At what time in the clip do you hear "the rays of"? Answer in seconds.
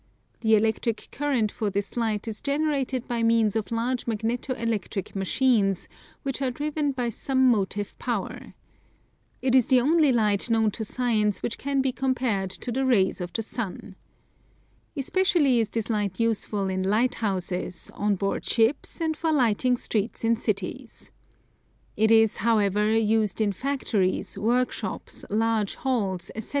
12.71-13.31